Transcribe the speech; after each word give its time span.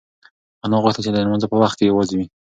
انا 0.65 0.77
غوښتل 0.83 1.01
چې 1.05 1.11
د 1.13 1.17
لمانځه 1.25 1.47
په 1.49 1.57
وخت 1.61 1.75
کې 1.77 1.85
یوازې 1.91 2.15
وي. 2.17 2.25